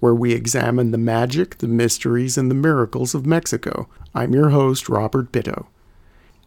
where 0.00 0.14
we 0.14 0.32
examine 0.32 0.90
the 0.90 0.98
magic, 0.98 1.58
the 1.58 1.68
mysteries, 1.68 2.38
and 2.38 2.50
the 2.50 2.54
miracles 2.54 3.14
of 3.14 3.26
Mexico. 3.26 3.88
I'm 4.14 4.34
your 4.34 4.50
host, 4.50 4.88
Robert 4.88 5.32
Bitto. 5.32 5.66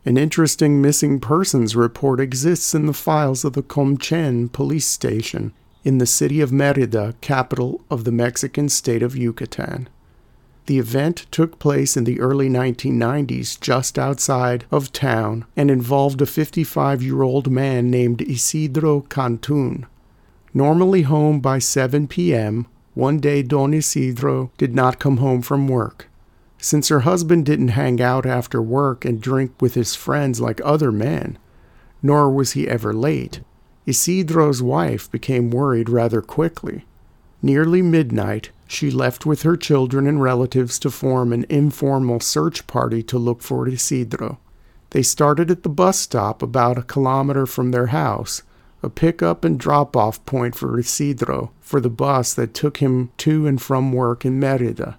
An 0.03 0.17
interesting 0.17 0.81
missing 0.81 1.19
persons 1.19 1.75
report 1.75 2.19
exists 2.19 2.73
in 2.73 2.88
the 2.88 2.94
files 2.94 3.45
of 3.45 3.53
the 3.53 3.61
Comchen 3.61 4.52
police 4.52 4.88
station 4.88 5.53
in 5.83 5.97
the 5.97 6.05
city 6.05 6.41
of 6.41 6.52
Merida, 6.52 7.16
capital 7.22 7.81
of 7.89 8.03
the 8.03 8.11
Mexican 8.11 8.69
state 8.69 9.03
of 9.03 9.16
Yucatan. 9.16 9.89
The 10.67 10.79
event 10.79 11.25
took 11.31 11.59
place 11.59 11.97
in 11.97 12.03
the 12.03 12.19
early 12.19 12.49
1990s 12.49 13.59
just 13.59 13.97
outside 13.97 14.66
of 14.72 14.91
town 14.91 15.45
and 15.55 15.72
involved 15.72 16.22
a 16.22 16.25
55 16.25 17.02
year 17.02 17.23
old 17.23 17.52
man 17.52 17.89
named 17.89 18.22
Isidro 18.22 19.02
Cantun. 19.02 19.85
Normally 20.53 21.03
home 21.03 21.39
by 21.39 21.59
7 21.59 22.07
p.m., 22.07 22.67
one 22.94 23.20
day 23.20 23.42
Don 23.42 23.73
Isidro 23.73 24.52
did 24.58 24.75
not 24.75 25.00
come 25.00 25.17
home 25.17 25.42
from 25.42 25.67
work. 25.67 26.09
Since 26.58 26.89
her 26.89 27.02
husband 27.02 27.45
didn't 27.45 27.70
hang 27.70 28.02
out 28.02 28.25
after 28.25 28.61
work 28.61 29.06
and 29.06 29.22
drink 29.22 29.53
with 29.59 29.73
his 29.73 29.95
friends 29.95 30.39
like 30.39 30.61
other 30.64 30.92
men, 30.92 31.38
nor 32.03 32.30
was 32.30 32.52
he 32.52 32.67
ever 32.67 32.94
late, 32.94 33.42
Isidro's 33.86 34.62
wife 34.62 35.09
became 35.09 35.50
worried 35.50 35.89
rather 35.89 36.22
quickly. 36.22 36.86
Nearly 37.42 37.81
midnight, 37.81 38.52
she 38.67 38.92
left 38.92 39.25
with 39.25 39.42
her 39.42 39.58
children 39.58 40.06
and 40.06 40.22
relatives 40.22 40.78
to 40.80 40.92
form 40.92 41.34
an 41.34 41.45
informal 41.50 42.19
search 42.19 42.67
party 42.67 43.02
to 43.03 43.17
look 43.17 43.42
for 43.42 43.67
Isidro. 43.67 44.39
They 44.92 45.02
started 45.02 45.50
at 45.50 45.64
the 45.64 45.69
bus 45.69 45.97
stop 45.97 46.44
about 46.44 46.78
a 46.78 46.84
kilometer 46.84 47.45
from 47.45 47.72
their 47.72 47.88
house, 47.88 48.44
a 48.83 48.89
pickup 48.89 49.45
and 49.45 49.59
drop 49.59 49.95
off 49.95 50.25
point 50.25 50.55
for 50.55 50.79
Isidro 50.79 51.51
for 51.59 51.79
the 51.79 51.89
bus 51.89 52.33
that 52.33 52.53
took 52.53 52.77
him 52.77 53.11
to 53.17 53.45
and 53.45 53.61
from 53.61 53.93
work 53.93 54.25
in 54.25 54.39
Merida. 54.39 54.97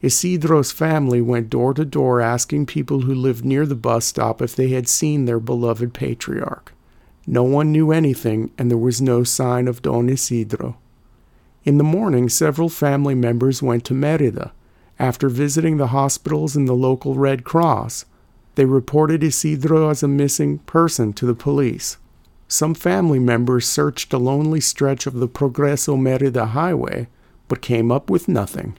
Isidro's 0.00 0.70
family 0.70 1.20
went 1.20 1.50
door 1.50 1.74
to 1.74 1.84
door 1.84 2.20
asking 2.20 2.66
people 2.66 3.02
who 3.02 3.14
lived 3.14 3.44
near 3.44 3.66
the 3.66 3.74
bus 3.74 4.04
stop 4.06 4.40
if 4.40 4.54
they 4.54 4.68
had 4.68 4.88
seen 4.88 5.24
their 5.24 5.40
beloved 5.40 5.92
patriarch. 5.92 6.72
No 7.26 7.42
one 7.42 7.72
knew 7.72 7.92
anything, 7.92 8.52
and 8.56 8.70
there 8.70 8.78
was 8.78 9.02
no 9.02 9.24
sign 9.24 9.68
of 9.68 9.82
Don 9.82 10.08
Isidro. 10.08 10.78
In 11.64 11.76
the 11.78 11.84
morning, 11.84 12.28
several 12.28 12.68
family 12.68 13.14
members 13.14 13.62
went 13.62 13.84
to 13.86 13.94
Merida. 13.94 14.52
After 14.98 15.28
visiting 15.28 15.76
the 15.76 15.88
hospitals 15.88 16.56
and 16.56 16.66
the 16.66 16.74
local 16.74 17.14
Red 17.14 17.44
Cross, 17.44 18.06
they 18.54 18.64
reported 18.64 19.22
Isidro 19.22 19.90
as 19.90 20.02
a 20.02 20.08
missing 20.08 20.58
person 20.60 21.12
to 21.14 21.26
the 21.26 21.34
police. 21.34 21.98
Some 22.48 22.74
family 22.74 23.18
members 23.18 23.68
searched 23.68 24.12
a 24.14 24.18
lonely 24.18 24.60
stretch 24.60 25.06
of 25.06 25.14
the 25.14 25.28
Progreso 25.28 25.96
Merida 25.96 26.46
highway, 26.46 27.08
but 27.46 27.60
came 27.60 27.92
up 27.92 28.08
with 28.08 28.26
nothing. 28.26 28.78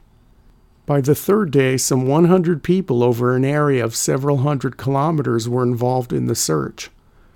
By 0.88 1.02
the 1.02 1.14
third 1.14 1.52
day, 1.52 1.78
some 1.78 2.08
100 2.08 2.64
people 2.64 3.04
over 3.04 3.36
an 3.36 3.46
area 3.46 3.86
of 3.86 3.96
several 3.96 4.38
hundred 4.38 4.76
kilometers 4.78 5.48
were 5.48 5.62
involved 5.62 6.12
in 6.12 6.26
the 6.26 6.34
search. 6.34 6.90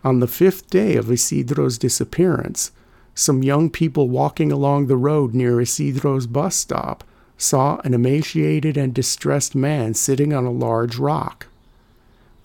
On 0.04 0.20
the 0.20 0.28
fifth 0.28 0.72
day 0.72 0.96
of 0.96 1.12
Isidro's 1.12 1.78
disappearance, 1.78 2.72
some 3.14 3.44
young 3.44 3.70
people 3.70 4.10
walking 4.10 4.52
along 4.52 4.88
the 4.88 4.98
road 4.98 5.36
near 5.36 5.62
Isidro's 5.62 6.26
bus 6.26 6.56
stop 6.56 7.04
saw 7.38 7.80
an 7.84 7.94
emaciated 7.94 8.76
and 8.76 8.92
distressed 8.92 9.54
man 9.54 9.94
sitting 9.94 10.34
on 10.34 10.46
a 10.46 10.52
large 10.52 10.98
rock. 10.98 11.46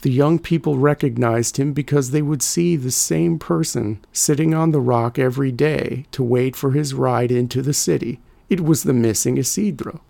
The 0.03 0.10
young 0.10 0.38
people 0.38 0.78
recognized 0.78 1.56
him 1.56 1.72
because 1.72 2.10
they 2.10 2.22
would 2.22 2.42
see 2.42 2.76
the 2.76 2.92
same 2.92 3.38
person 3.38 3.98
sitting 4.12 4.54
on 4.54 4.70
the 4.70 4.81
rock 4.81 5.19
every 5.19 5.50
day 5.50 6.06
to 6.12 6.22
wait 6.22 6.54
for 6.54 6.70
his 6.70 6.94
ride 6.94 7.32
into 7.32 7.62
the 7.62 7.75
city. 7.75 8.20
It 8.48 8.60
was 8.60 8.84
the 8.84 8.92
missing 8.92 9.38
Isidro. 9.38 10.00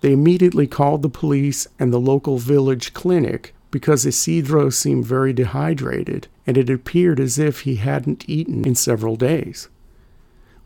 They 0.00 0.12
immediately 0.12 0.66
called 0.66 1.02
the 1.02 1.08
police 1.08 1.66
and 1.78 1.92
the 1.92 2.00
local 2.00 2.38
village 2.38 2.92
clinic 2.92 3.54
because 3.70 4.04
Isidro 4.06 4.70
seemed 4.70 5.04
very 5.04 5.32
dehydrated 5.32 6.26
and 6.46 6.56
it 6.56 6.70
appeared 6.70 7.20
as 7.20 7.38
if 7.38 7.60
he 7.60 7.76
hadn't 7.76 8.28
eaten 8.28 8.64
in 8.64 8.74
several 8.74 9.16
days. 9.16 9.68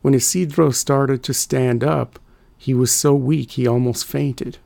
When 0.01 0.15
Isidro 0.15 0.71
started 0.71 1.23
to 1.25 1.35
stand 1.35 1.85
up, 1.85 2.19
he 2.57 2.73
was 2.73 2.93
so 2.93 3.15
weak 3.15 3.53
he 3.53 3.67
almost 3.67 4.07
fainted. 4.07 4.59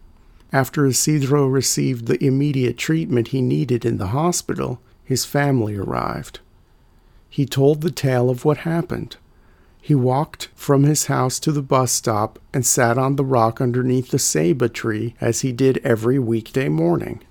After 0.52 0.86
Isidro 0.86 1.46
received 1.46 2.06
the 2.06 2.22
immediate 2.24 2.78
treatment 2.78 3.28
he 3.28 3.42
needed 3.42 3.84
in 3.84 3.98
the 3.98 4.08
hospital, 4.08 4.80
his 5.04 5.24
family 5.24 5.76
arrived. 5.76 6.40
He 7.28 7.44
told 7.44 7.80
the 7.80 7.90
tale 7.90 8.30
of 8.30 8.44
what 8.44 8.58
happened. 8.58 9.16
He 9.80 9.94
walked 9.94 10.48
from 10.54 10.84
his 10.84 11.06
house 11.06 11.38
to 11.40 11.52
the 11.52 11.62
bus 11.62 11.92
stop 11.92 12.38
and 12.52 12.64
sat 12.64 12.98
on 12.98 13.16
the 13.16 13.24
rock 13.24 13.60
underneath 13.60 14.10
the 14.10 14.18
ceiba 14.18 14.68
tree 14.72 15.14
as 15.20 15.42
he 15.42 15.52
did 15.52 15.78
every 15.84 16.18
weekday 16.18 16.68
morning. 16.68 17.22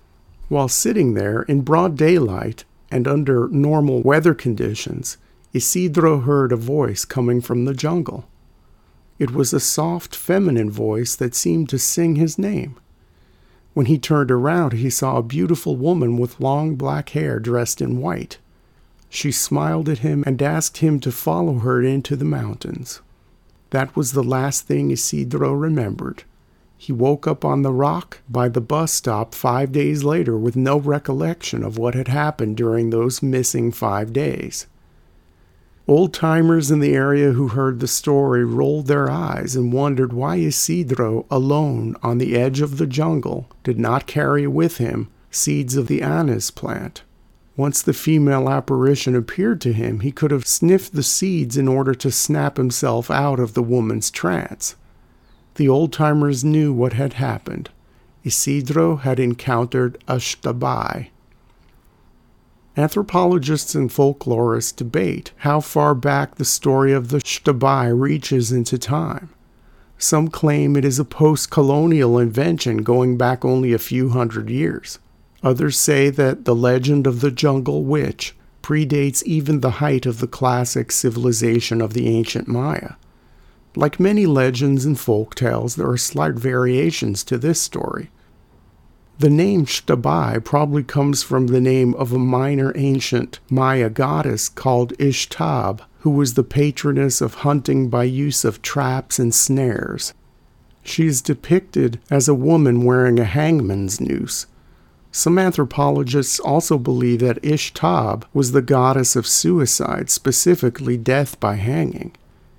While 0.48 0.68
sitting 0.68 1.16
there 1.16 1.42
in 1.44 1.62
broad 1.62 1.98
daylight, 1.98 2.64
and 2.92 3.08
under 3.08 3.50
normal 3.50 4.02
weather 4.02 4.34
conditions, 4.34 5.18
Isidro 5.54 6.20
heard 6.20 6.52
a 6.52 6.58
voice 6.58 7.04
coming 7.04 7.42
from 7.42 7.66
the 7.66 7.74
jungle. 7.74 8.26
It 9.18 9.32
was 9.32 9.54
a 9.54 9.60
soft, 9.60 10.16
feminine 10.16 10.70
voice 10.70 11.16
that 11.16 11.36
seemed 11.36 11.70
to 11.70 11.80
sing 11.80 12.16
his 12.16 12.38
name. 12.38 12.78
When 13.76 13.88
he 13.88 14.00
turned 14.00 14.32
around, 14.32 14.72
he 14.72 14.90
saw 14.90 15.18
a 15.18 15.22
beautiful 15.22 15.76
woman 15.76 16.16
with 16.18 16.40
long 16.40 16.76
black 16.76 17.10
hair 17.10 17.40
dressed 17.40 17.82
in 17.82 18.00
white. 18.00 18.38
She 19.10 19.34
smiled 19.34 19.90
at 19.90 19.98
him 19.98 20.24
and 20.26 20.42
asked 20.42 20.78
him 20.78 21.02
to 21.02 21.12
follow 21.12 21.60
her 21.60 21.82
into 21.82 22.16
the 22.16 22.24
mountains. 22.24 23.02
That 23.72 23.94
was 23.94 24.14
the 24.14 24.24
last 24.24 24.66
thing 24.66 24.92
Isidro 24.92 25.52
remembered. 25.52 26.24
He 26.78 26.94
woke 26.94 27.28
up 27.28 27.44
on 27.44 27.64
the 27.64 27.74
rock 27.74 28.20
by 28.30 28.48
the 28.48 28.62
bus 28.62 28.94
stop 28.94 29.36
five 29.36 29.74
days 29.74 30.06
later 30.06 30.38
with 30.38 30.56
no 30.56 30.80
recollection 30.80 31.62
of 31.62 31.78
what 31.78 31.96
had 31.96 32.08
happened 32.08 32.56
during 32.56 32.92
those 32.92 33.22
missing 33.22 33.74
five 33.74 34.14
days. 34.14 34.68
Old 35.88 36.16
timers 36.16 36.72
in 36.72 36.80
the 36.80 36.96
area 36.96 37.34
who 37.34 37.50
heard 37.50 37.80
the 37.80 37.88
story 37.88 38.44
rolled 38.44 38.88
their 38.88 39.08
eyes 39.10 39.56
and 39.56 39.72
wondered 39.72 40.14
why 40.14 40.38
Isidro, 40.38 41.28
alone 41.30 41.96
on 42.02 42.18
the 42.18 42.36
edge 42.36 42.60
of 42.60 42.80
the 42.80 42.88
jungle, 42.88 43.48
did 43.64 43.78
not 43.78 44.08
carry 44.08 44.48
with 44.48 44.78
him 44.78 45.10
seeds 45.30 45.76
of 45.76 45.86
the 45.88 46.02
anise 46.02 46.50
plant. 46.50 47.04
Once 47.56 47.84
the 47.84 47.94
female 47.94 48.50
apparition 48.50 49.16
appeared 49.16 49.62
to 49.62 49.74
him, 49.74 50.00
he 50.00 50.12
could 50.12 50.32
have 50.32 50.48
sniffed 50.48 50.94
the 50.94 51.04
seeds 51.04 51.56
in 51.56 51.68
order 51.68 51.94
to 51.94 52.10
snap 52.10 52.58
himself 52.58 53.12
out 53.12 53.40
of 53.40 53.54
the 53.54 53.64
woman's 53.64 54.10
trance. 54.10 54.76
The 55.54 55.70
old 55.70 55.94
timers 55.94 56.44
knew 56.44 56.74
what 56.74 56.94
had 56.94 57.14
happened. 57.14 57.70
Isidro 58.24 58.96
had 58.96 59.20
encountered 59.20 60.04
a 60.08 60.16
Xtabay. 60.16 61.10
Anthropologists 62.78 63.74
and 63.74 63.90
folklorists 63.90 64.76
debate 64.76 65.32
how 65.38 65.62
far 65.62 65.96
back 65.96 66.36
the 66.36 66.44
story 66.44 66.92
of 66.92 67.08
the 67.08 67.20
Xtabay 67.20 67.98
reaches 67.98 68.52
into 68.52 68.78
time. 68.78 69.30
Some 69.98 70.28
claim 70.28 70.76
it 70.76 70.84
is 70.84 71.00
a 71.00 71.06
post 71.06 71.50
colonial 71.50 72.20
invention 72.20 72.78
going 72.78 73.18
back 73.18 73.46
only 73.46 73.72
a 73.72 73.80
few 73.80 74.10
hundred 74.10 74.50
years. 74.50 75.00
Others 75.42 75.78
say 75.78 76.10
that 76.10 76.44
the 76.44 76.56
legend 76.56 77.08
of 77.08 77.22
the 77.22 77.32
jungle 77.32 77.86
witch 77.86 78.36
predates 78.62 79.24
even 79.24 79.62
the 79.62 79.80
height 79.80 80.06
of 80.06 80.20
the 80.20 80.28
classic 80.28 80.92
civilization 80.92 81.82
of 81.82 81.94
the 81.94 82.08
ancient 82.08 82.48
Maya. 82.48 82.94
Like 83.78 84.00
many 84.00 84.26
legends 84.26 84.86
and 84.86 85.00
folk 85.00 85.36
tales, 85.36 85.76
there 85.76 85.90
are 85.90 85.98
slight 85.98 86.34
variations 86.34 87.24
to 87.26 87.38
this 87.38 87.62
story. 87.62 88.10
The 89.18 89.30
name 89.30 89.66
Xtabay 89.66 90.44
probably 90.44 90.84
comes 90.84 91.24
from 91.24 91.48
the 91.48 91.62
name 91.62 91.94
of 91.96 92.12
a 92.12 92.20
minor 92.20 92.74
ancient 92.76 93.40
Maya 93.50 93.90
goddess 93.90 94.50
called 94.50 94.92
Ixtab, 94.98 95.80
who 96.00 96.10
was 96.10 96.34
the 96.34 96.44
patroness 96.44 97.22
of 97.22 97.36
hunting 97.36 97.88
by 97.88 98.04
use 98.04 98.44
of 98.44 98.62
traps 98.62 99.18
and 99.18 99.34
snares. 99.34 100.14
She 100.84 101.08
is 101.08 101.22
depicted 101.22 102.02
as 102.12 102.28
a 102.28 102.34
woman 102.34 102.84
wearing 102.84 103.18
a 103.18 103.24
hangman's 103.24 104.02
noose. 104.02 104.48
Some 105.14 105.40
anthropologists 105.40 106.42
also 106.42 106.78
believe 106.78 107.22
that 107.22 107.42
Ixtab 107.42 108.24
was 108.34 108.52
the 108.52 108.62
goddess 108.62 109.16
of 109.16 109.26
suicide, 109.26 110.10
specifically 110.10 110.98
death 110.98 111.40
by 111.40 111.56
hanging. 111.56 112.12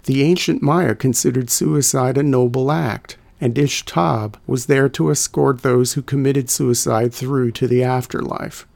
The 0.05 0.23
ancient 0.23 0.62
Maya 0.62 0.94
considered 0.94 1.50
suicide 1.50 2.17
a 2.17 2.23
noble 2.23 2.73
act, 2.73 3.19
and 3.41 3.55
Ixtab 3.55 4.35
was 4.47 4.67
there 4.67 4.88
to 4.91 5.11
escort 5.11 5.62
those 5.62 5.93
who 5.93 6.03
committed 6.03 6.49
suicide 6.49 7.12
through 7.12 7.53
to 7.53 7.67
the 7.67 7.83
afterlife. 7.83 8.67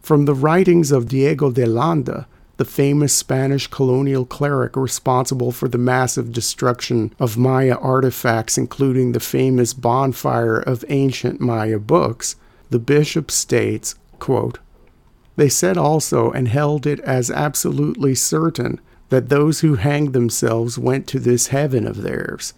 From 0.00 0.24
the 0.24 0.34
writings 0.34 0.92
of 0.92 1.08
Diego 1.08 1.50
de 1.50 1.64
Landa, 1.64 2.26
the 2.56 2.64
famous 2.64 3.12
Spanish 3.12 3.66
colonial 3.66 4.24
cleric 4.24 4.76
responsible 4.76 5.50
for 5.50 5.68
the 5.68 5.78
massive 5.78 6.32
destruction 6.32 7.12
of 7.18 7.36
Maya 7.36 7.76
artifacts, 7.76 8.56
including 8.56 9.12
the 9.12 9.20
famous 9.20 9.72
bonfire 9.72 10.58
of 10.58 10.84
ancient 10.88 11.40
Maya 11.40 11.78
books, 11.78 12.36
the 12.70 12.78
bishop 12.78 13.30
states, 13.30 13.96
quote, 14.18 14.58
They 15.36 15.48
said 15.48 15.76
also 15.76 16.30
and 16.30 16.46
held 16.48 16.86
it 16.86 17.00
as 17.00 17.30
absolutely 17.30 18.14
certain 18.14 18.80
that 19.08 19.28
those 19.28 19.60
who 19.60 19.74
hanged 19.74 20.12
themselves 20.12 20.78
went 20.78 21.06
to 21.08 21.18
this 21.18 21.48
heaven 21.48 21.86
of 21.86 22.02
theirs, 22.02 22.54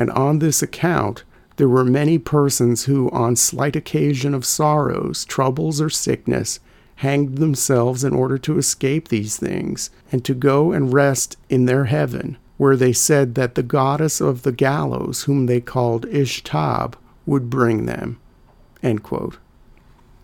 and 0.00 0.10
on 0.12 0.38
this 0.38 0.62
account 0.62 1.24
there 1.56 1.68
were 1.68 1.84
many 1.84 2.16
persons 2.16 2.84
who, 2.84 3.10
on 3.10 3.36
slight 3.36 3.76
occasion 3.76 4.32
of 4.32 4.46
sorrows, 4.46 5.26
troubles, 5.26 5.78
or 5.78 5.90
sickness, 5.90 6.58
hanged 6.96 7.36
themselves 7.36 8.02
in 8.02 8.14
order 8.14 8.38
to 8.38 8.56
escape 8.56 9.08
these 9.08 9.36
things, 9.36 9.90
and 10.10 10.24
to 10.24 10.32
go 10.32 10.72
and 10.72 10.94
rest 10.94 11.36
in 11.50 11.66
their 11.66 11.84
heaven, 11.84 12.38
where 12.56 12.76
they 12.76 12.94
said 12.94 13.34
that 13.34 13.56
the 13.56 13.62
goddess 13.62 14.22
of 14.22 14.42
the 14.42 14.52
gallows, 14.52 15.24
whom 15.24 15.44
they 15.44 15.60
called 15.60 16.06
Ixtab, 16.06 16.94
would 17.26 17.50
bring 17.50 17.84
them. 17.84 18.18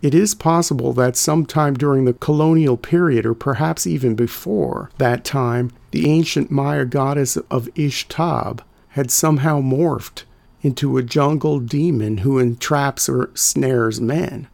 It 0.00 0.14
is 0.14 0.34
possible 0.34 0.94
that 0.94 1.16
sometime 1.16 1.74
during 1.74 2.06
the 2.06 2.14
colonial 2.14 2.78
period, 2.78 3.26
or 3.26 3.34
perhaps 3.34 3.86
even 3.86 4.14
before 4.14 4.88
that 4.96 5.22
time, 5.22 5.70
the 5.90 6.08
ancient 6.08 6.50
Maya 6.50 6.86
goddess 6.86 7.36
of 7.36 7.68
Ixtab 7.74 8.60
had 8.96 9.10
somehow 9.10 9.60
morphed 9.60 10.24
into 10.62 10.96
a 10.96 11.02
jungle 11.02 11.60
demon 11.60 12.18
who 12.18 12.38
entraps 12.38 13.10
or 13.10 13.28
snares 13.34 14.00
men. 14.00 14.48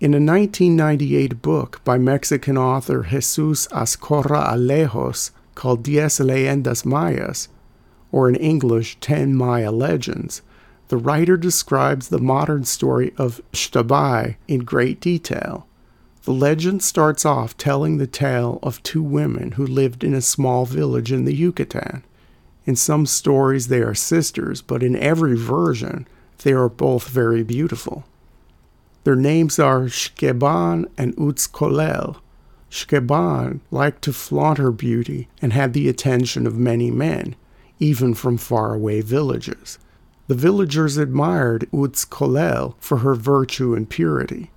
In 0.00 0.12
a 0.12 0.18
1998 0.18 1.40
book 1.40 1.80
by 1.84 1.96
Mexican 1.96 2.58
author 2.58 3.04
Jesus 3.04 3.68
Azcorra 3.68 4.42
Alejos 4.52 5.30
called 5.54 5.84
Diez 5.84 6.18
Leyendas 6.18 6.84
Mayas, 6.84 7.46
or 8.10 8.28
in 8.28 8.34
English, 8.34 8.98
Ten 9.00 9.36
Maya 9.36 9.70
Legends, 9.70 10.42
the 10.88 10.96
writer 10.96 11.36
describes 11.36 12.08
the 12.08 12.18
modern 12.18 12.64
story 12.64 13.14
of 13.16 13.40
Xtabay 13.52 14.34
in 14.48 14.64
great 14.64 15.00
detail. 15.00 15.64
The 16.24 16.32
legend 16.32 16.82
starts 16.82 17.24
off 17.24 17.56
telling 17.56 17.98
the 17.98 18.08
tale 18.08 18.58
of 18.64 18.82
two 18.82 19.04
women 19.04 19.52
who 19.52 19.64
lived 19.64 20.02
in 20.02 20.12
a 20.12 20.20
small 20.20 20.66
village 20.66 21.12
in 21.12 21.24
the 21.24 21.36
Yucatan. 21.36 22.02
In 22.66 22.74
some 22.74 23.06
stories, 23.06 23.68
they 23.68 23.80
are 23.80 23.94
sisters, 23.94 24.60
but 24.60 24.82
in 24.82 24.96
every 24.96 25.36
version, 25.36 26.06
they 26.42 26.52
are 26.52 26.68
both 26.68 27.08
very 27.08 27.44
beautiful. 27.44 28.04
Their 29.04 29.14
names 29.14 29.60
are 29.60 29.82
Xqueban 29.82 30.86
and 30.98 31.14
Utzcolel. 31.16 32.16
Xqueban 32.68 33.60
liked 33.70 34.02
to 34.02 34.12
flaunt 34.12 34.58
her 34.58 34.72
beauty 34.72 35.28
and 35.40 35.52
had 35.52 35.72
the 35.72 35.88
attention 35.88 36.44
of 36.44 36.58
many 36.58 36.90
men, 36.90 37.36
even 37.78 38.14
from 38.14 38.36
faraway 38.36 39.00
villages. 39.00 39.78
The 40.26 40.34
villagers 40.34 40.96
admired 40.96 41.68
Utzcolel 41.72 42.74
for 42.80 42.98
her 42.98 43.14
virtue 43.14 43.76
and 43.76 43.88
purity. 43.88 44.50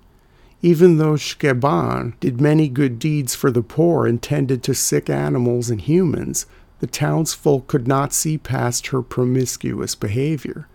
Even 0.62 0.98
though 0.98 1.14
Xqueban 1.14 2.14
did 2.18 2.40
many 2.40 2.68
good 2.68 2.98
deeds 2.98 3.36
for 3.36 3.52
the 3.52 3.62
poor 3.62 4.04
and 4.04 4.20
tended 4.20 4.64
to 4.64 4.74
sick 4.74 5.08
animals 5.08 5.70
and 5.70 5.80
humans, 5.80 6.46
the 6.80 6.86
townsfolk 6.86 7.66
could 7.66 7.86
not 7.86 8.12
see 8.12 8.36
past 8.36 8.88
her 8.88 9.02
promiscuous 9.02 9.94
behavior. 9.94 10.66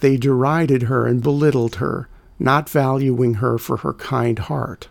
They 0.00 0.16
derided 0.16 0.84
her 0.84 1.06
and 1.06 1.22
belittled 1.22 1.76
her, 1.76 2.08
not 2.38 2.68
valuing 2.68 3.34
her 3.34 3.56
for 3.58 3.78
her 3.78 3.94
kind 3.94 4.38
heart. 4.38 4.88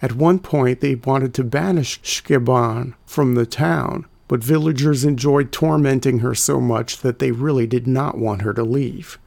At 0.00 0.14
one 0.14 0.38
point, 0.38 0.80
they 0.80 0.94
wanted 0.94 1.34
to 1.34 1.44
banish 1.44 2.00
Xqueban 2.02 2.94
from 3.04 3.34
the 3.34 3.46
town, 3.46 4.06
but 4.28 4.44
villagers 4.44 5.04
enjoyed 5.04 5.50
tormenting 5.50 6.20
her 6.20 6.34
so 6.34 6.60
much 6.60 6.98
that 6.98 7.18
they 7.18 7.32
really 7.32 7.66
did 7.66 7.86
not 7.86 8.16
want 8.16 8.42
her 8.42 8.54
to 8.54 8.62
leave. 8.62 9.18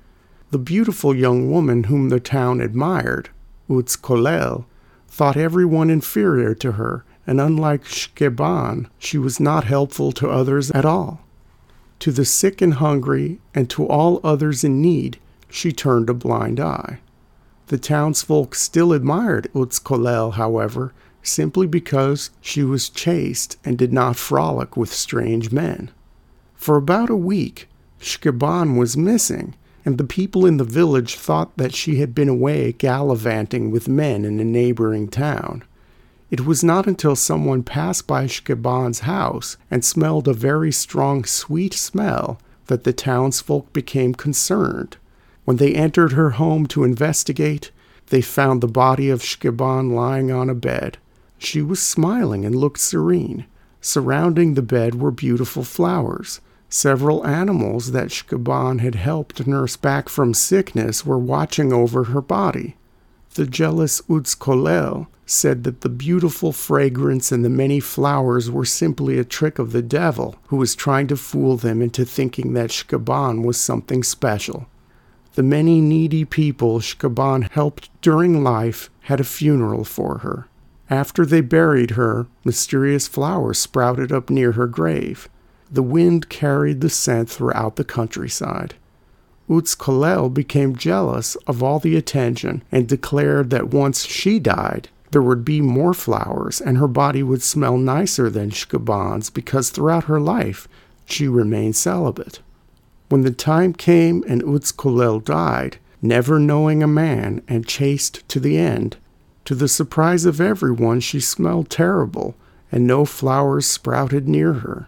The 0.52 0.58
beautiful 0.58 1.16
young 1.16 1.50
woman 1.50 1.86
whom 1.86 2.10
the 2.10 2.20
town 2.20 2.62
admired, 2.62 3.30
Utzcolel, 3.70 4.66
thought 5.08 5.38
everyone 5.38 5.90
inferior 5.90 6.54
to 6.56 6.74
her, 6.74 7.04
and 7.32 7.40
unlike 7.40 7.86
Xqueban, 7.86 8.88
she 9.00 9.18
was 9.18 9.40
not 9.40 9.64
helpful 9.64 10.12
to 10.12 10.30
others 10.30 10.70
at 10.72 10.84
all. 10.84 11.22
To 12.00 12.12
the 12.12 12.26
sick 12.26 12.62
and 12.62 12.74
hungry, 12.74 13.40
and 13.56 13.70
to 13.70 13.88
all 13.88 14.20
others 14.22 14.66
in 14.66 14.82
need, 14.82 15.18
she 15.50 15.72
turned 15.72 16.10
a 16.10 16.14
blind 16.14 16.60
eye. 16.60 17.00
The 17.68 17.78
townsfolk 17.78 18.54
still 18.54 18.92
admired 18.92 19.50
Utzcolel, 19.56 20.34
however, 20.34 20.92
simply 21.24 21.68
because 21.68 22.32
she 22.42 22.66
was 22.66 22.90
chaste 22.90 23.56
and 23.64 23.78
did 23.78 23.94
not 23.94 24.18
frolic 24.18 24.76
with 24.76 24.92
strange 24.92 25.54
men. 25.54 25.90
For 26.56 26.76
about 26.76 27.10
a 27.10 27.16
week, 27.16 27.70
Xqueban 28.02 28.78
was 28.78 28.98
missing, 28.98 29.56
and 29.86 29.98
the 29.98 30.04
people 30.04 30.46
in 30.46 30.58
the 30.58 30.66
village 30.66 31.16
thought 31.16 31.56
that 31.56 31.74
she 31.74 31.96
had 31.96 32.14
been 32.14 32.28
away 32.28 32.74
gallivanting 32.74 33.72
with 33.72 33.88
men 33.88 34.26
in 34.26 34.38
a 34.42 34.44
neighboring 34.44 35.08
town. 35.08 35.64
It 36.32 36.46
was 36.46 36.64
not 36.64 36.88
until 36.88 37.18
someone 37.18 37.62
passed 37.62 38.08
by 38.08 38.24
Xqueban's 38.24 39.02
house 39.02 39.58
and 39.70 39.84
smelled 39.84 40.30
a 40.30 40.34
very 40.34 40.72
strong 40.72 41.26
sweet 41.26 41.74
smell 41.74 42.40
that 42.68 42.86
the 42.86 42.94
townsfolk 42.94 43.74
became 43.74 44.16
concerned. 44.16 44.96
When 45.44 45.58
they 45.58 45.74
entered 45.74 46.14
her 46.14 46.32
home 46.32 46.68
to 46.68 46.86
investigate, 46.86 47.72
they 48.08 48.22
found 48.22 48.62
the 48.62 48.68
body 48.68 49.10
of 49.10 49.22
Xqueban 49.22 49.92
lying 49.94 50.32
on 50.32 50.50
a 50.50 50.56
bed. 50.56 50.98
She 51.38 51.62
was 51.62 51.82
smiling 51.82 52.46
and 52.46 52.56
looked 52.56 52.80
serene. 52.80 53.46
Surrounding 53.82 54.54
the 54.54 54.62
bed 54.62 54.96
were 54.96 55.12
beautiful 55.12 55.66
flowers. 55.66 56.40
Several 56.70 57.28
animals 57.28 57.92
that 57.92 58.08
Xqueban 58.08 58.80
had 58.80 58.96
helped 58.96 59.46
nurse 59.46 59.76
back 59.76 60.08
from 60.08 60.34
sickness 60.34 61.06
were 61.06 61.20
watching 61.20 61.74
over 61.74 62.06
her 62.06 62.22
body. 62.22 62.78
The 63.34 63.46
jealous 63.46 64.02
Utzcolel 64.08 65.08
said 65.32 65.64
that 65.64 65.82
the 65.82 65.90
beautiful 65.90 66.52
fragrance 66.52 67.32
and 67.32 67.44
the 67.46 67.50
many 67.50 67.80
flowers 67.80 68.52
were 68.52 68.66
simply 68.66 69.18
a 69.18 69.24
trick 69.24 69.60
of 69.60 69.72
the 69.72 69.82
devil, 69.82 70.36
who 70.48 70.58
was 70.58 70.76
trying 70.76 71.08
to 71.08 71.16
fool 71.16 71.56
them 71.56 71.82
into 71.82 72.04
thinking 72.04 72.54
that 72.54 72.70
Xqueban 72.70 73.44
was 73.46 73.58
something 73.58 74.04
special. 74.04 74.68
The 75.36 75.44
many 75.44 75.80
needy 75.80 76.26
people 76.26 76.80
Xqueban 76.80 77.50
helped 77.52 77.90
during 78.02 78.44
life 78.44 78.90
had 79.04 79.22
a 79.22 79.24
funeral 79.24 79.86
for 79.86 80.18
her. 80.18 80.48
After 80.90 81.26
they 81.26 81.40
buried 81.40 81.92
her, 81.92 82.28
mysterious 82.44 83.08
flowers 83.08 83.58
sprouted 83.58 84.12
up 84.12 84.30
near 84.30 84.52
her 84.52 84.68
grave. 84.68 85.30
The 85.72 85.82
wind 85.82 86.28
carried 86.28 86.82
the 86.82 86.90
scent 86.90 87.30
throughout 87.30 87.78
the 87.78 87.86
countryside. 87.86 88.76
Utz 89.50 89.78
Utzcolel 89.78 90.34
became 90.34 90.76
jealous 90.76 91.36
of 91.48 91.64
all 91.64 91.80
the 91.80 91.96
attention 91.96 92.64
and 92.72 92.88
declared 92.88 93.50
that 93.52 93.70
once 93.70 94.06
she 94.06 94.38
died, 94.38 94.90
there 95.12 95.22
would 95.22 95.46
be 95.46 95.62
more 95.62 95.94
flowers 95.94 96.62
and 96.62 96.78
her 96.78 96.88
body 96.88 97.22
would 97.22 97.44
smell 97.44 97.78
nicer 97.78 98.30
than 98.30 98.50
Xqueban's 98.50 99.30
because 99.30 99.70
throughout 99.70 100.06
her 100.06 100.20
life 100.20 100.68
she 101.06 101.28
remained 101.28 101.76
celibate. 101.76 102.40
When 103.10 103.22
the 103.22 103.32
time 103.32 103.74
came 103.74 104.24
and 104.28 104.42
Utzcolel 104.42 105.24
died, 105.24 105.78
never 106.02 106.40
knowing 106.40 106.82
a 106.82 106.88
man 106.88 107.42
and 107.48 107.68
chaste 107.68 108.28
to 108.30 108.40
the 108.40 108.58
end, 108.58 108.98
to 109.46 109.56
the 109.56 109.68
surprise 109.68 110.24
of 110.24 110.40
everyone, 110.40 111.02
she 111.02 111.20
smelled 111.20 111.70
terrible, 111.70 112.36
and 112.72 112.88
no 112.88 113.06
flowers 113.06 113.66
sprouted 113.66 114.30
near 114.30 114.54
her. 114.54 114.88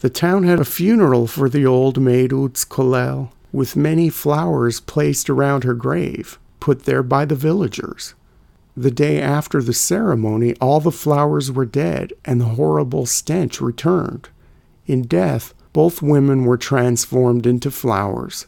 The 0.00 0.10
town 0.10 0.42
had 0.42 0.60
a 0.60 0.64
funeral 0.64 1.26
for 1.26 1.48
the 1.48 1.64
old 1.64 2.00
maid 2.00 2.30
Utzcolel, 2.30 3.30
with 3.52 3.76
many 3.76 4.10
flowers 4.10 4.80
placed 4.80 5.30
around 5.30 5.64
her 5.64 5.74
grave, 5.74 6.38
put 6.60 6.84
there 6.84 7.02
by 7.02 7.24
the 7.24 7.36
villagers. 7.36 8.14
The 8.76 8.90
day 8.90 9.20
after 9.20 9.62
the 9.62 9.74
ceremony, 9.74 10.54
all 10.60 10.80
the 10.80 10.90
flowers 10.90 11.52
were 11.52 11.66
dead, 11.66 12.12
and 12.24 12.40
the 12.40 12.56
horrible 12.56 13.04
stench 13.04 13.60
returned. 13.60 14.30
In 14.86 15.02
death, 15.02 15.52
both 15.72 16.00
women 16.02 16.44
were 16.44 16.56
transformed 16.56 17.46
into 17.46 17.70
flowers. 17.70 18.46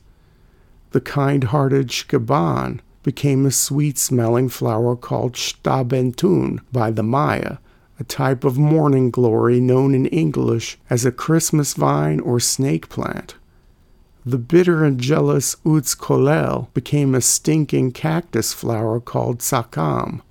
The 0.93 1.01
kind 1.01 1.45
hearted 1.45 1.89
Xqueban 1.89 2.81
became 3.03 3.45
a 3.45 3.51
sweet 3.51 3.99
smelling 3.99 4.49
flower 4.49 4.97
called 4.97 5.35
Xtabentun 5.35 6.61
by 6.73 6.91
the 6.91 7.03
Maya, 7.03 7.59
a 8.01 8.05
type 8.05 8.45
of 8.45 8.57
morning 8.57 9.11
glory 9.11 9.61
known 9.61 9.95
in 9.95 10.07
English 10.07 10.79
as 10.89 11.05
a 11.05 11.13
Christmas 11.13 11.75
vine 11.75 12.19
or 12.21 12.41
snake 12.41 12.89
plant. 12.89 13.35
The 14.27 14.39
bitter 14.39 14.85
and 14.85 14.99
jealous 14.99 15.57
Utzcolel 15.67 16.73
became 16.73 17.15
a 17.15 17.21
stinking 17.21 17.93
cactus 17.93 18.55
flower 18.55 18.99
called 18.99 19.41
Tzacam. 19.41 20.23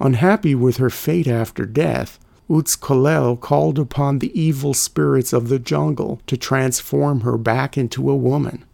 Unhappy 0.00 0.56
with 0.56 0.78
her 0.78 0.90
fate 0.90 1.28
after 1.28 1.64
death, 1.64 2.18
Utzcolel 2.50 3.40
called 3.40 3.78
upon 3.78 4.18
the 4.18 4.38
evil 4.38 4.74
spirits 4.74 5.32
of 5.32 5.48
the 5.48 5.60
jungle 5.60 6.20
to 6.26 6.36
transform 6.36 7.20
her 7.20 7.38
back 7.38 7.78
into 7.78 8.10
a 8.10 8.16
woman. 8.16 8.64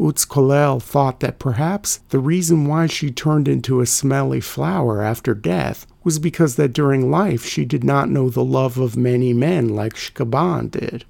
Utzcolel 0.00 0.82
thought 0.82 1.20
that 1.20 1.38
perhaps 1.38 2.00
the 2.08 2.18
reason 2.18 2.66
why 2.66 2.86
she 2.88 3.12
turned 3.12 3.46
into 3.46 3.80
a 3.80 3.86
smelly 3.86 4.40
flower 4.40 5.00
after 5.00 5.32
death 5.32 5.86
was 6.02 6.18
because 6.18 6.56
that 6.56 6.72
during 6.72 7.10
life 7.10 7.44
she 7.46 7.64
did 7.64 7.84
not 7.84 8.10
know 8.10 8.28
the 8.28 8.44
love 8.44 8.78
of 8.78 8.96
many 8.96 9.32
men 9.32 9.68
like 9.68 9.94
Xqueban 9.94 10.72
did. 10.72 11.04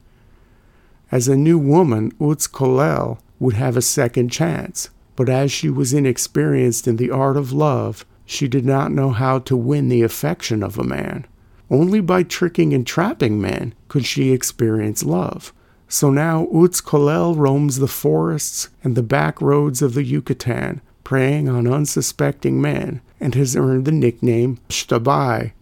As 1.12 1.28
a 1.28 1.36
new 1.36 1.58
woman, 1.58 2.10
Utzcolel 2.20 3.18
would 3.38 3.54
have 3.54 3.76
a 3.76 3.82
second 3.82 4.30
chance, 4.30 4.90
but 5.14 5.28
as 5.28 5.52
she 5.52 5.70
was 5.70 5.92
inexperienced 5.92 6.88
in 6.88 6.96
the 6.96 7.10
art 7.10 7.36
of 7.36 7.52
love, 7.52 8.04
she 8.25 8.48
did 8.48 8.66
not 8.66 8.90
know 8.90 9.10
how 9.10 9.38
to 9.40 9.56
win 9.56 9.88
the 9.88 10.02
affection 10.02 10.62
of 10.62 10.78
a 10.78 10.84
man. 10.84 11.26
Only 11.70 12.00
by 12.00 12.22
tricking 12.22 12.72
and 12.72 12.86
trapping 12.86 13.40
men 13.40 13.75
could 13.88 14.04
she 14.04 14.32
experience 14.32 15.04
love. 15.04 15.52
So 15.88 16.10
now 16.10 16.46
Utzcolel 16.46 17.36
roams 17.36 17.78
the 17.78 17.88
forests 17.88 18.68
and 18.82 18.96
the 18.96 19.02
back 19.02 19.40
roads 19.40 19.82
of 19.82 19.94
the 19.94 20.02
Yucatan, 20.02 20.80
preying 21.04 21.48
on 21.48 21.68
unsuspecting 21.68 22.60
men, 22.60 23.00
and 23.20 23.34
has 23.36 23.54
earned 23.54 23.84
the 23.84 23.92
nickname 23.92 24.58
Xtabay. 24.68 25.52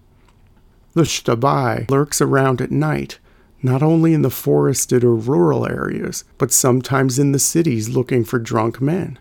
The 0.94 1.02
Xtabay 1.02 1.90
lurks 1.90 2.22
around 2.22 2.62
at 2.62 2.70
night, 2.70 3.18
not 3.64 3.82
only 3.82 4.12
in 4.12 4.20
the 4.20 4.28
forested 4.28 5.02
or 5.02 5.14
rural 5.14 5.66
areas, 5.66 6.22
but 6.36 6.52
sometimes 6.52 7.18
in 7.18 7.32
the 7.32 7.38
cities 7.38 7.88
looking 7.88 8.22
for 8.22 8.38
drunk 8.38 8.78
men. 8.78 9.18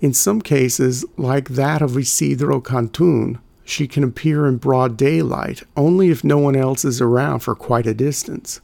In 0.00 0.12
some 0.12 0.42
cases, 0.42 1.04
like 1.16 1.50
that 1.50 1.80
of 1.80 1.96
Isidro 1.96 2.60
Cantun, 2.60 3.38
she 3.64 3.86
can 3.86 4.02
appear 4.02 4.46
in 4.46 4.56
broad 4.56 4.96
daylight 4.96 5.62
only 5.76 6.10
if 6.10 6.24
no 6.24 6.38
one 6.38 6.56
else 6.56 6.84
is 6.84 7.00
around 7.00 7.38
for 7.38 7.54
quite 7.54 7.86
a 7.86 7.94
distance. 7.94 8.60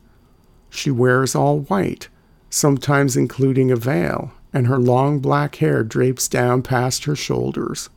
She 0.68 0.90
wears 0.90 1.36
all 1.36 1.60
white, 1.60 2.08
sometimes 2.50 3.16
including 3.16 3.70
a 3.70 3.76
veil, 3.76 4.32
and 4.52 4.66
her 4.66 4.78
long 4.78 5.20
black 5.20 5.56
hair 5.56 5.84
drapes 5.84 6.26
down 6.26 6.62
past 6.62 7.04
her 7.04 7.14
shoulders. 7.14 7.88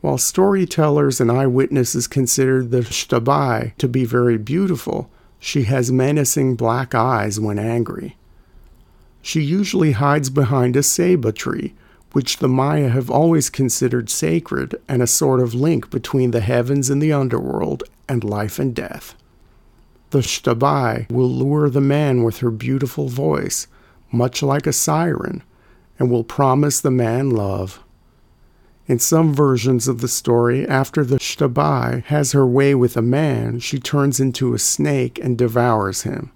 While 0.00 0.18
storytellers 0.18 1.20
and 1.20 1.30
eyewitnesses 1.30 2.08
consider 2.08 2.64
the 2.64 2.80
Xtabay 2.80 3.76
to 3.78 3.86
be 3.86 4.04
very 4.04 4.38
beautiful, 4.38 5.08
she 5.38 5.64
has 5.64 5.92
menacing 5.92 6.56
black 6.56 6.94
eyes 6.94 7.38
when 7.38 7.58
angry. 7.58 8.16
She 9.22 9.40
usually 9.40 9.92
hides 9.92 10.30
behind 10.30 10.76
a 10.76 10.82
ceiba 10.82 11.34
tree, 11.34 11.74
which 12.12 12.38
the 12.38 12.48
Maya 12.48 12.88
have 12.88 13.10
always 13.10 13.50
considered 13.50 14.08
sacred 14.08 14.74
and 14.88 15.02
a 15.02 15.06
sort 15.06 15.40
of 15.40 15.54
link 15.54 15.90
between 15.90 16.30
the 16.30 16.40
heavens 16.40 16.88
and 16.88 17.02
the 17.02 17.12
underworld 17.12 17.84
and 18.08 18.24
life 18.24 18.58
and 18.58 18.74
death. 18.74 19.14
The 20.10 20.20
Xtabay 20.20 21.10
will 21.10 21.28
lure 21.28 21.68
the 21.68 21.80
man 21.80 22.22
with 22.22 22.38
her 22.38 22.50
beautiful 22.50 23.08
voice, 23.08 23.66
much 24.12 24.42
like 24.42 24.66
a 24.66 24.72
siren, 24.72 25.42
and 25.98 26.10
will 26.10 26.24
promise 26.24 26.80
the 26.80 26.90
man 26.90 27.30
love. 27.30 27.82
In 28.88 29.00
some 29.00 29.34
versions 29.34 29.88
of 29.88 30.00
the 30.00 30.08
story, 30.08 30.66
after 30.66 31.04
the 31.04 31.18
Xtabay 31.18 32.04
has 32.04 32.32
her 32.32 32.46
way 32.46 32.72
with 32.74 32.96
a 32.96 33.02
man, 33.02 33.58
she 33.58 33.80
turns 33.80 34.20
into 34.20 34.54
a 34.54 34.60
snake 34.60 35.18
and 35.20 35.36
devours 35.36 36.02
him. 36.02 36.30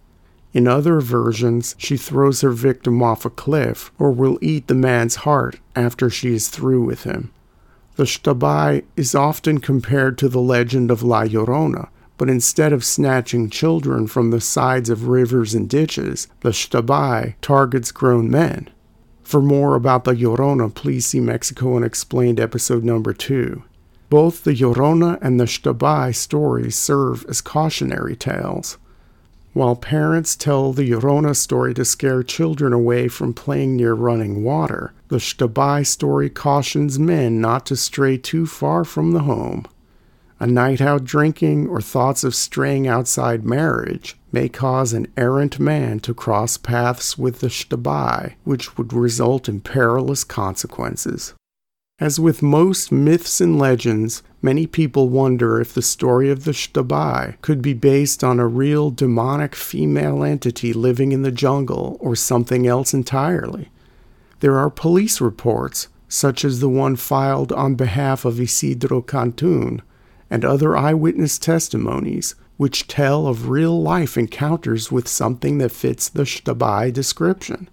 In 0.52 0.66
other 0.66 1.00
versions, 1.00 1.76
she 1.78 1.96
throws 1.96 2.40
her 2.40 2.50
victim 2.50 3.02
off 3.04 3.24
a 3.24 3.30
cliff 3.30 3.92
or 4.00 4.10
will 4.10 4.36
eat 4.40 4.66
the 4.66 4.74
man's 4.74 5.16
heart 5.16 5.60
after 5.76 6.10
she 6.10 6.34
is 6.34 6.48
through 6.48 6.82
with 6.82 7.04
him. 7.04 7.30
The 7.94 8.04
Xtabay 8.04 8.82
is 8.96 9.14
often 9.14 9.58
compared 9.58 10.18
to 10.18 10.28
the 10.28 10.40
legend 10.40 10.90
of 10.90 11.04
La 11.04 11.22
Llorona, 11.22 11.88
but 12.18 12.28
instead 12.28 12.72
of 12.72 12.84
snatching 12.84 13.48
children 13.48 14.08
from 14.08 14.30
the 14.30 14.40
sides 14.40 14.90
of 14.90 15.06
rivers 15.06 15.54
and 15.54 15.68
ditches, 15.68 16.26
the 16.40 16.50
Shtabai 16.50 17.34
targets 17.40 17.92
grown 17.92 18.28
men. 18.28 18.70
For 19.30 19.40
more 19.40 19.76
about 19.76 20.02
the 20.02 20.12
Llorona, 20.12 20.74
please 20.74 21.06
see 21.06 21.20
Mexico 21.20 21.76
Unexplained 21.76 22.40
episode 22.40 22.82
number 22.82 23.12
2. 23.12 23.62
Both 24.08 24.42
the 24.42 24.50
Llorona 24.50 25.20
and 25.22 25.38
the 25.38 25.44
Xtabay 25.44 26.16
stories 26.16 26.74
serve 26.74 27.24
as 27.28 27.40
cautionary 27.40 28.16
tales. 28.16 28.76
While 29.52 29.76
parents 29.76 30.34
tell 30.34 30.72
the 30.72 30.90
Llorona 30.90 31.36
story 31.36 31.74
to 31.74 31.84
scare 31.84 32.24
children 32.24 32.72
away 32.72 33.06
from 33.06 33.32
playing 33.32 33.76
near 33.76 33.94
running 33.94 34.42
water, 34.42 34.92
the 35.06 35.18
Xtabay 35.18 35.86
story 35.86 36.28
cautions 36.28 36.98
men 36.98 37.40
not 37.40 37.66
to 37.66 37.76
stray 37.76 38.18
too 38.18 38.46
far 38.46 38.84
from 38.84 39.12
the 39.12 39.20
home. 39.20 39.64
A 40.42 40.46
night 40.46 40.80
out 40.80 41.04
drinking 41.04 41.68
or 41.68 41.82
thoughts 41.82 42.24
of 42.24 42.34
straying 42.34 42.88
outside 42.88 43.44
marriage 43.44 44.16
may 44.32 44.48
cause 44.48 44.94
an 44.94 45.06
errant 45.14 45.60
man 45.60 46.00
to 46.00 46.14
cross 46.14 46.56
paths 46.56 47.18
with 47.18 47.40
the 47.40 47.48
Xtabay, 47.48 48.36
which 48.44 48.78
would 48.78 48.94
result 48.94 49.50
in 49.50 49.60
perilous 49.60 50.24
consequences. 50.24 51.34
As 51.98 52.18
with 52.18 52.40
most 52.40 52.90
myths 52.90 53.42
and 53.42 53.58
legends, 53.58 54.22
many 54.40 54.66
people 54.66 55.10
wonder 55.10 55.60
if 55.60 55.74
the 55.74 55.82
story 55.82 56.30
of 56.30 56.44
the 56.44 56.52
Xtabay 56.52 57.38
could 57.42 57.60
be 57.60 57.74
based 57.74 58.24
on 58.24 58.40
a 58.40 58.46
real 58.46 58.90
demonic 58.90 59.54
female 59.54 60.24
entity 60.24 60.72
living 60.72 61.12
in 61.12 61.20
the 61.20 61.30
jungle 61.30 61.98
or 62.00 62.16
something 62.16 62.66
else 62.66 62.94
entirely. 62.94 63.68
There 64.38 64.58
are 64.58 64.70
police 64.70 65.20
reports, 65.20 65.88
such 66.08 66.46
as 66.46 66.60
the 66.60 66.70
one 66.70 66.96
filed 66.96 67.52
on 67.52 67.74
behalf 67.74 68.24
of 68.24 68.40
Isidro 68.40 69.02
Cantun, 69.02 69.82
and 70.30 70.44
other 70.44 70.76
eyewitness 70.76 71.38
testimonies, 71.38 72.34
which 72.56 72.86
tell 72.86 73.26
of 73.26 73.48
real 73.48 73.82
life 73.82 74.16
encounters 74.16 74.92
with 74.92 75.08
something 75.08 75.58
that 75.58 75.72
fits 75.72 76.08
the 76.08 76.22
Xtabay 76.22 76.92
description. 76.92 77.68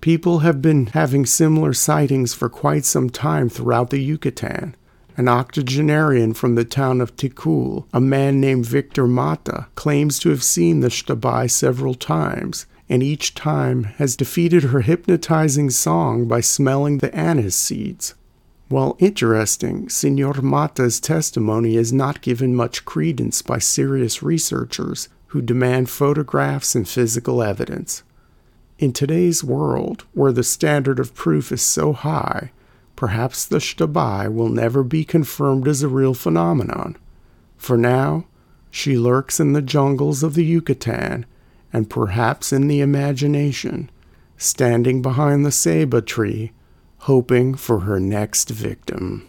People 0.00 0.38
have 0.40 0.62
been 0.62 0.86
having 0.86 1.26
similar 1.26 1.72
sightings 1.72 2.32
for 2.32 2.48
quite 2.48 2.84
some 2.84 3.10
time 3.10 3.48
throughout 3.48 3.90
the 3.90 3.98
Yucatan. 4.00 4.76
An 5.16 5.28
octogenarian 5.28 6.34
from 6.34 6.54
the 6.54 6.64
town 6.64 7.00
of 7.00 7.16
Ticul, 7.16 7.86
a 7.92 8.00
man 8.00 8.40
named 8.40 8.66
Victor 8.66 9.06
Mata, 9.06 9.66
claims 9.74 10.18
to 10.20 10.28
have 10.28 10.44
seen 10.44 10.80
the 10.80 10.88
Xtabay 10.88 11.50
several 11.50 11.94
times, 11.94 12.66
and 12.88 13.02
each 13.02 13.34
time 13.34 13.84
has 13.84 14.14
defeated 14.14 14.64
her 14.64 14.82
hypnotizing 14.82 15.70
song 15.70 16.28
by 16.28 16.40
smelling 16.40 16.98
the 16.98 17.12
anise 17.12 17.56
seeds. 17.56 18.14
While 18.68 18.96
interesting, 18.98 19.88
Senor 19.88 20.42
Mata's 20.42 20.98
testimony 20.98 21.76
is 21.76 21.92
not 21.92 22.20
given 22.20 22.54
much 22.54 22.84
credence 22.84 23.40
by 23.40 23.58
serious 23.58 24.24
researchers 24.24 25.08
who 25.28 25.40
demand 25.40 25.88
photographs 25.88 26.74
and 26.74 26.88
physical 26.88 27.42
evidence. 27.42 28.02
In 28.78 28.92
today's 28.92 29.44
world, 29.44 30.04
where 30.14 30.32
the 30.32 30.42
standard 30.42 30.98
of 30.98 31.14
proof 31.14 31.52
is 31.52 31.62
so 31.62 31.92
high, 31.92 32.50
perhaps 32.96 33.44
the 33.44 33.58
Xtabay 33.58 34.32
will 34.34 34.48
never 34.48 34.82
be 34.82 35.04
confirmed 35.04 35.68
as 35.68 35.82
a 35.82 35.88
real 35.88 36.14
phenomenon. 36.14 36.96
For 37.56 37.76
now, 37.76 38.24
she 38.70 38.98
lurks 38.98 39.38
in 39.38 39.52
the 39.52 39.62
jungles 39.62 40.24
of 40.24 40.34
the 40.34 40.44
Yucatan 40.44 41.24
and 41.72 41.88
perhaps 41.88 42.52
in 42.52 42.66
the 42.66 42.80
imagination, 42.80 43.90
standing 44.36 45.02
behind 45.02 45.44
the 45.44 45.50
ceiba 45.50 46.04
tree, 46.04 46.52
hoping 47.06 47.54
for 47.54 47.80
her 47.80 48.00
next 48.00 48.50
victim. 48.50 49.28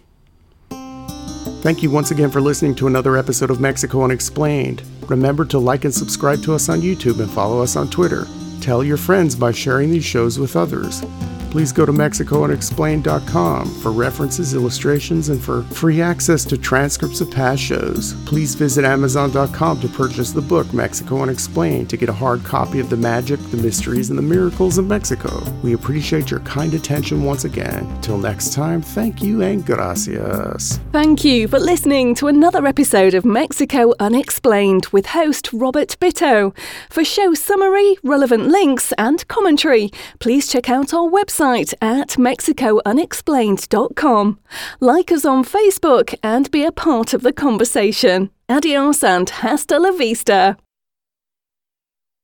Thank 1.62 1.84
you 1.84 1.92
once 1.92 2.10
again 2.10 2.32
for 2.32 2.42
listening 2.42 2.74
to 2.74 2.88
another 2.88 3.16
episode 3.16 3.52
of 3.52 3.60
Mexico 3.60 4.04
Unexplained. 4.04 4.82
Remember 5.08 5.46
to 5.46 5.60
like 5.60 5.86
and 5.86 5.94
subscribe 5.94 6.42
to 6.42 6.56
us 6.56 6.70
on 6.70 6.82
YouTube 6.82 7.20
and 7.20 7.30
follow 7.30 7.62
us 7.62 7.76
on 7.76 7.88
Twitter. 7.88 8.26
Tell 8.62 8.84
your 8.84 8.98
friends 8.98 9.36
by 9.36 9.52
sharing 9.52 9.92
these 9.92 10.04
shows 10.04 10.40
with 10.40 10.56
others. 10.56 11.04
Please 11.52 11.72
go 11.72 11.86
to 11.86 11.92
MexicoUnexplained.com 11.92 13.68
for 13.82 13.92
references, 13.92 14.54
illustrations, 14.54 15.30
and 15.30 15.44
for 15.44 15.64
free 15.64 16.02
access 16.02 16.44
to 16.46 16.58
transcripts 16.58 17.22
of 17.22 17.32
past 17.32 17.62
shows. 17.62 18.14
Please 18.26 18.56
visit 18.56 18.86
Amazon.com 18.86 19.80
to 19.82 19.88
purchase 19.88 20.32
the 20.32 20.42
book 20.42 20.72
Mexico 20.74 21.22
Unexplained 21.22 21.90
to 21.90 21.98
get 21.98 22.10
a 22.10 22.14
hard 22.14 22.44
copy 22.44 22.80
of 22.80 22.90
the 22.90 22.98
magic, 22.98 23.40
the 23.52 23.58
mysteries, 23.58 24.10
and 24.10 24.18
the 24.18 24.24
miracles 24.24 24.78
of 24.78 24.88
Mexico. 24.88 25.44
We 25.64 25.74
appreciate 25.74 26.30
your 26.30 26.42
kind 26.42 26.74
attention 26.74 27.24
once 27.24 27.46
again. 27.46 28.02
Till 28.02 28.18
next 28.18 28.54
time, 28.54 28.82
thank 28.82 29.22
you 29.22 29.42
and 29.42 29.66
gracias. 29.66 30.80
Thank 30.92 31.24
you 31.24 31.48
for 31.48 31.60
listening 31.60 32.16
to 32.16 32.28
another 32.28 32.66
episode 32.66 33.14
of 33.14 33.26
Mexico 33.26 33.94
Unexplained 34.00 34.88
with 34.88 35.08
host 35.08 35.52
Robert 35.54 35.98
Bitto. 36.00 36.56
For 36.90 37.04
show 37.04 37.34
summary, 37.34 37.98
relevant 38.04 38.48
links, 38.48 38.94
and 38.98 39.28
commentary, 39.28 39.92
please 40.20 40.48
check 40.48 40.70
out 40.70 40.94
our 40.94 41.08
website 41.48 41.74
at 41.82 42.10
mexicounexplained.com. 42.18 44.40
Like 44.80 45.12
us 45.12 45.26
on 45.26 45.44
Facebook 45.44 46.16
and 46.24 46.50
be 46.52 46.64
a 46.64 46.72
part 46.72 47.14
of 47.14 47.24
the 47.24 47.34
conversation. 47.34 48.30
Adios 48.50 49.04
and 49.04 49.30
hasta 49.30 49.78
la 49.80 49.92
vista. 49.92 50.56